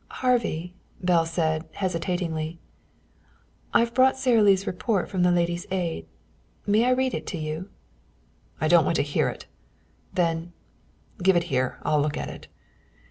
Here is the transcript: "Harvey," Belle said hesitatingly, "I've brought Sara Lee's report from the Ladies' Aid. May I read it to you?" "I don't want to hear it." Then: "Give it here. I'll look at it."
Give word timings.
"Harvey," 0.25 0.73
Belle 1.03 1.27
said 1.27 1.69
hesitatingly, 1.73 2.57
"I've 3.71 3.93
brought 3.93 4.17
Sara 4.17 4.41
Lee's 4.41 4.65
report 4.65 5.07
from 5.07 5.21
the 5.21 5.29
Ladies' 5.29 5.67
Aid. 5.69 6.07
May 6.65 6.85
I 6.85 6.89
read 6.89 7.13
it 7.13 7.27
to 7.27 7.37
you?" 7.37 7.69
"I 8.59 8.67
don't 8.67 8.83
want 8.83 8.95
to 8.95 9.03
hear 9.03 9.29
it." 9.29 9.45
Then: 10.11 10.53
"Give 11.21 11.35
it 11.35 11.43
here. 11.53 11.77
I'll 11.83 12.01
look 12.01 12.17
at 12.17 12.29
it." 12.29 12.47